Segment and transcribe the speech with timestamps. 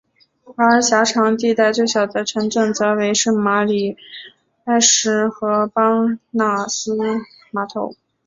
[0.57, 3.95] 而狭长地带最小的城镇则为圣玛里
[4.63, 6.97] 埃什和邦纳斯
[7.51, 7.95] 码头。